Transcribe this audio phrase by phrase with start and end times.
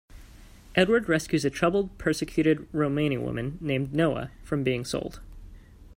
[0.73, 5.19] Edward rescues a troubled, persecuted Romani woman named Noah from being sold.